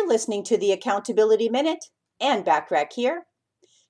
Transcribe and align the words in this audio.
You're 0.00 0.08
listening 0.08 0.44
to 0.44 0.56
the 0.56 0.72
Accountability 0.72 1.50
Minute 1.50 1.84
and 2.18 2.42
Backrack 2.42 2.94
here. 2.94 3.26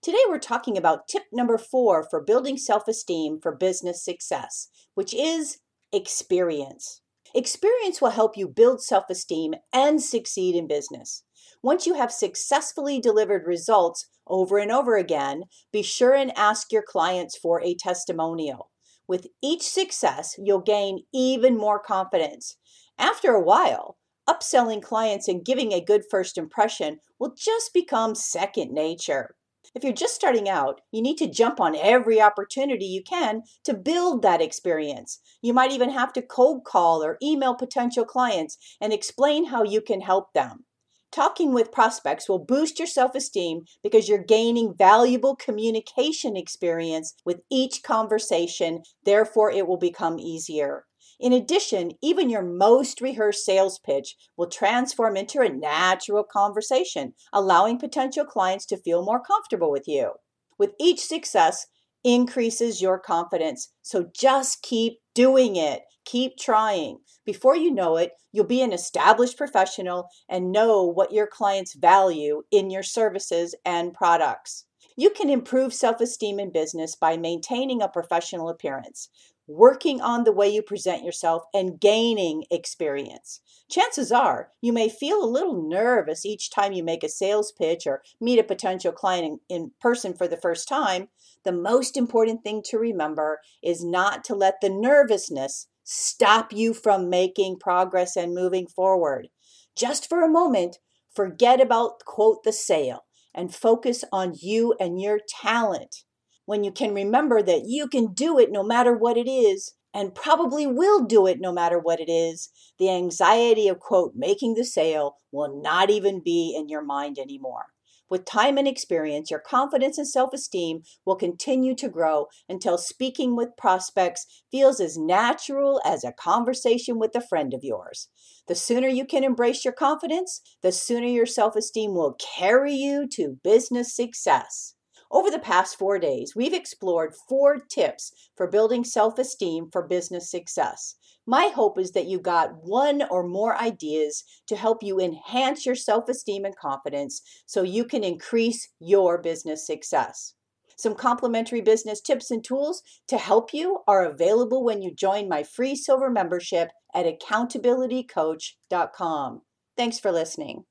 Today 0.03 0.18
we're 0.29 0.40
talking 0.40 0.76
about 0.76 1.06
tip 1.06 1.22
number 1.32 1.56
four 1.56 2.02
for 2.02 2.21
building 2.21 2.56
self 2.56 2.88
esteem 2.88 3.38
for 3.40 3.54
business 3.54 4.04
success, 4.04 4.70
which 4.95 5.14
is 5.14 5.59
experience. 5.93 7.00
Experience 7.32 8.00
will 8.00 8.11
help 8.11 8.36
you 8.36 8.48
build 8.48 8.82
self 8.82 9.04
esteem 9.09 9.54
and 9.73 10.02
succeed 10.02 10.57
in 10.57 10.66
business. 10.66 11.23
Once 11.62 11.86
you 11.86 11.95
have 11.95 12.11
successfully 12.11 13.00
delivered 13.00 13.46
results 13.46 14.08
over 14.27 14.58
and 14.58 14.72
over 14.72 14.96
again, 14.96 15.45
be 15.72 15.80
sure 15.80 16.14
and 16.14 16.36
ask 16.36 16.72
your 16.72 16.82
clients 16.82 17.38
for 17.38 17.62
a 17.62 17.77
testimonial. 17.77 18.72
With 19.06 19.29
each 19.40 19.62
success, 19.62 20.34
you'll 20.38 20.58
gain 20.58 21.04
even 21.14 21.56
more 21.56 21.79
confidence. 21.79 22.56
After 22.98 23.30
a 23.30 23.40
while, 23.40 23.96
upselling 24.30 24.82
clients 24.82 25.26
and 25.26 25.44
giving 25.44 25.72
a 25.72 25.84
good 25.84 26.02
first 26.11 26.38
impression 26.38 26.98
will 27.18 27.34
just 27.36 27.75
become 27.75 28.14
second 28.14 28.72
nature. 28.72 29.34
If 29.75 29.84
you're 29.84 29.93
just 29.93 30.14
starting 30.14 30.48
out, 30.48 30.80
you 30.90 31.02
need 31.02 31.16
to 31.18 31.30
jump 31.30 31.61
on 31.61 31.76
every 31.76 32.20
opportunity 32.20 32.86
you 32.86 33.02
can 33.02 33.42
to 33.64 33.74
build 33.74 34.22
that 34.22 34.41
experience. 34.41 35.20
You 35.42 35.52
might 35.52 35.72
even 35.72 35.91
have 35.91 36.12
to 36.14 36.22
cold 36.22 36.64
call 36.64 37.02
or 37.02 37.19
email 37.22 37.55
potential 37.55 38.05
clients 38.05 38.56
and 38.80 38.92
explain 38.92 39.47
how 39.47 39.62
you 39.62 39.80
can 39.80 40.00
help 40.00 40.33
them. 40.33 40.64
Talking 41.12 41.52
with 41.52 41.72
prospects 41.72 42.28
will 42.28 42.38
boost 42.38 42.78
your 42.78 42.86
self 42.86 43.14
esteem 43.16 43.64
because 43.83 44.08
you're 44.08 44.22
gaining 44.22 44.74
valuable 44.77 45.34
communication 45.34 46.36
experience 46.36 47.14
with 47.24 47.41
each 47.50 47.83
conversation. 47.83 48.83
Therefore, 49.05 49.50
it 49.50 49.66
will 49.66 49.77
become 49.77 50.20
easier. 50.20 50.86
In 51.20 51.34
addition, 51.34 51.92
even 52.00 52.30
your 52.30 52.42
most 52.42 53.02
rehearsed 53.02 53.44
sales 53.44 53.78
pitch 53.78 54.16
will 54.38 54.48
transform 54.48 55.19
into 55.19 55.42
a 55.42 55.50
natural 55.50 56.24
conversation, 56.24 57.12
allowing 57.30 57.78
potential 57.78 58.24
clients 58.24 58.64
to 58.66 58.78
feel 58.78 59.04
more 59.04 59.20
comfortable 59.22 59.70
with 59.70 59.86
you. 59.86 60.12
With 60.58 60.72
each 60.80 61.04
success, 61.04 61.66
increases 62.02 62.80
your 62.80 62.98
confidence. 62.98 63.70
So 63.82 64.06
just 64.14 64.62
keep 64.62 65.00
doing 65.14 65.56
it. 65.56 65.82
Keep 66.06 66.38
trying. 66.38 67.00
Before 67.27 67.55
you 67.55 67.70
know 67.70 67.98
it, 67.98 68.12
you'll 68.32 68.46
be 68.46 68.62
an 68.62 68.72
established 68.72 69.36
professional 69.36 70.08
and 70.27 70.52
know 70.52 70.82
what 70.82 71.12
your 71.12 71.27
clients 71.27 71.74
value 71.74 72.42
in 72.50 72.70
your 72.70 72.82
services 72.82 73.55
and 73.66 73.92
products. 73.92 74.64
You 74.96 75.10
can 75.10 75.30
improve 75.30 75.72
self 75.72 76.00
esteem 76.00 76.38
in 76.41 76.50
business 76.50 76.94
by 76.96 77.16
maintaining 77.16 77.83
a 77.83 77.88
professional 77.88 78.48
appearance 78.48 79.08
working 79.50 80.00
on 80.00 80.22
the 80.22 80.33
way 80.33 80.48
you 80.48 80.62
present 80.62 81.02
yourself, 81.02 81.42
and 81.52 81.80
gaining 81.80 82.44
experience. 82.52 83.41
Chances 83.68 84.12
are 84.12 84.50
you 84.61 84.72
may 84.72 84.88
feel 84.88 85.22
a 85.22 85.27
little 85.27 85.68
nervous 85.68 86.24
each 86.24 86.50
time 86.50 86.72
you 86.72 86.84
make 86.84 87.02
a 87.02 87.08
sales 87.08 87.52
pitch 87.52 87.84
or 87.86 88.02
meet 88.20 88.38
a 88.38 88.44
potential 88.44 88.92
client 88.92 89.41
in, 89.48 89.56
in, 89.56 89.70
person 89.80 90.14
for 90.14 90.28
the 90.28 90.36
first 90.36 90.68
time. 90.68 91.08
The 91.44 91.52
most 91.52 91.96
important 91.96 92.44
thing 92.44 92.62
to 92.66 92.78
remember 92.78 93.41
is 93.62 93.84
not 93.84 94.22
to 94.24 94.36
let 94.36 94.61
the 94.61 94.70
nervousness 94.70 95.66
stop 95.83 96.52
you 96.52 96.72
from 96.72 97.11
making 97.11 97.58
progress 97.58 98.16
and 98.16 98.34
moving 98.34 98.68
forward. 98.68 99.28
Just 99.74 100.08
for 100.08 100.22
a 100.22 100.28
moment, 100.28 100.78
forget 101.12 101.61
about, 101.61 102.05
quote, 102.05 102.44
the 102.44 102.52
sale 102.52 103.05
and 103.34 103.55
focus 103.55 104.05
on 104.12 104.34
you 104.41 104.75
and 104.81 105.00
your 105.00 105.20
talent 105.42 106.05
when 106.47 106.64
you 106.64 106.73
can 106.73 106.95
remember 106.95 107.42
that 107.42 107.62
you 107.67 107.86
can 107.86 108.12
do 108.12 108.39
it 108.39 108.50
no 108.50 108.62
matter 108.62 108.92
what 108.97 109.17
it 109.17 109.31
is 109.31 109.75
and 109.95 110.14
probably 110.14 110.67
will 110.67 111.05
do 111.05 111.27
it 111.27 111.39
no 111.41 111.53
matter 111.53 111.78
what 111.78 112.01
it 112.01 112.11
is, 112.11 112.51
the 112.78 112.91
anxiety 112.91 113.69
of, 113.69 113.78
quote, 113.81 114.12
making 114.14 114.55
the 114.55 114.64
sale 114.64 115.17
will 115.33 115.61
not 115.62 115.91
even 115.91 116.20
be 116.25 116.55
in 116.56 116.69
your 116.69 116.83
mind 116.83 117.19
anymore. 117.19 117.67
With 118.11 118.25
time 118.25 118.58
and 118.58 118.66
experience, 118.66 119.30
your 119.30 119.41
confidence 119.41 119.97
and 119.97 120.06
self 120.06 120.34
esteem 120.34 120.83
will 121.07 121.14
continue 121.14 121.74
to 121.77 121.89
grow 121.89 122.27
until 122.48 122.77
speaking 122.77 123.36
with 123.36 123.57
prospects 123.57 124.27
feels 124.51 124.80
as 124.80 124.98
natural 124.98 125.80
as 125.84 126.02
a 126.02 126.12
conversation 126.12 126.98
with 126.98 127.14
a 127.14 127.20
friend 127.20 127.55
of 127.55 127.62
yours. 127.62 128.09
The 128.49 128.57
sooner 128.57 128.89
you 128.89 129.07
can 129.07 129.23
embrace 129.23 129.65
your 129.65 129.73
confidence, 129.73 130.41
the 130.61 130.73
sooner 130.73 131.07
your 131.07 131.27
self 131.27 131.55
esteem 131.55 131.95
will 131.95 132.15
carry 132.15 132.75
you 132.75 133.07
to 133.12 133.39
business 133.45 133.95
success. 133.95 134.75
Over 135.12 135.28
the 135.31 135.41
past 135.41 135.76
four 135.76 135.98
days, 135.98 136.34
we've 136.37 136.54
explored 136.54 137.16
four 137.28 137.59
tips 137.59 138.12
for 138.37 138.47
building 138.47 138.84
self 138.84 139.19
esteem 139.19 139.69
for 139.72 139.84
business 139.87 140.31
success. 140.31 140.94
My 141.26 141.48
hope 141.48 141.78
is 141.78 141.91
that 141.93 142.06
you 142.06 142.19
got 142.21 142.62
one 142.62 143.03
or 143.10 143.26
more 143.26 143.60
ideas 143.60 144.25
to 144.47 144.56
help 144.56 144.82
you 144.82 144.98
enhance 145.00 145.66
your 145.66 145.75
self 145.75 146.09
esteem 146.09 146.44
and 146.44 146.56
confidence 146.56 147.22
so 147.47 147.62
you 147.62 147.84
can 147.84 148.04
increase 148.04 148.69
your 148.78 149.21
business 149.21 149.66
success. 149.66 150.34
Some 150.76 150.94
complimentary 150.94 151.60
business 151.60 152.00
tips 152.00 152.31
and 152.31 152.44
tools 152.44 152.82
to 153.09 153.19
help 153.19 153.53
you 153.53 153.81
are 153.88 154.04
available 154.04 154.65
when 154.65 154.81
you 154.81 154.94
join 154.94 155.28
my 155.28 155.42
free 155.42 155.75
silver 155.75 156.09
membership 156.09 156.71
at 156.94 157.06
accountabilitycoach.com. 157.06 159.42
Thanks 159.77 159.98
for 159.98 160.12
listening. 160.12 160.65